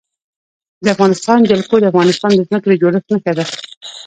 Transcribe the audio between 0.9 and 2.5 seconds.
افغانستان جلکو د افغانستان د